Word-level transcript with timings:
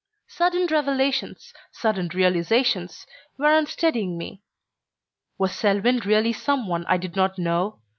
Sudden 0.25 0.65
revelations, 0.65 1.53
sudden 1.71 2.07
realizations, 2.11 3.05
were 3.37 3.53
unsteadying 3.55 4.17
me. 4.17 4.41
Was 5.37 5.53
Selwyn 5.55 5.99
really 5.99 6.33
some 6.33 6.67
one 6.67 6.85
I 6.87 6.97
did 6.97 7.15
not 7.15 7.37
know? 7.37 7.81